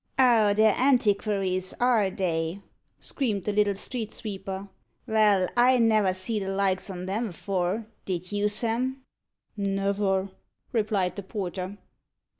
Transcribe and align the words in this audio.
"Oh, 0.17 0.55
they're 0.55 0.73
antiquaries, 0.79 1.75
are 1.79 2.09
they?" 2.09 2.63
screamed 2.99 3.43
the 3.43 3.53
little 3.53 3.75
street 3.75 4.11
sweeper. 4.11 4.67
"Vell, 5.05 5.47
I 5.55 5.77
never 5.77 6.11
see 6.15 6.39
the 6.39 6.49
likes 6.49 6.89
on 6.89 7.07
'em 7.07 7.27
afore; 7.27 7.85
did 8.05 8.31
you, 8.31 8.49
Sam?" 8.49 9.03
"Never," 9.55 10.31
replied 10.71 11.17
the 11.17 11.21
porter. 11.21 11.77